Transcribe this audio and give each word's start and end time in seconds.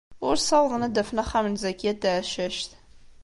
Ur 0.27 0.35
ssawḍen 0.37 0.85
ad 0.87 0.91
d-afen 0.95 1.21
axxam 1.23 1.45
n 1.49 1.59
Zakiya 1.63 1.93
n 1.93 1.97
Tɛeccact. 2.01 2.71